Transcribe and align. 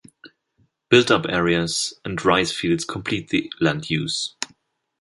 Built 0.89 1.11
up 1.11 1.27
areas 1.29 1.93
and 2.03 2.25
rice 2.25 2.51
fields 2.51 2.85
complete 2.85 3.29
the 3.29 3.53
land 3.59 3.91
use. 3.91 4.33